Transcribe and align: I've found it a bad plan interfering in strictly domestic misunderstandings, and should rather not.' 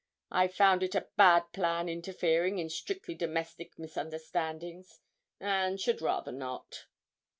I've 0.31 0.55
found 0.55 0.81
it 0.81 0.95
a 0.95 1.09
bad 1.15 1.51
plan 1.53 1.87
interfering 1.87 2.57
in 2.57 2.71
strictly 2.71 3.13
domestic 3.13 3.77
misunderstandings, 3.77 4.99
and 5.39 5.79
should 5.79 6.01
rather 6.01 6.31
not.' 6.31 6.87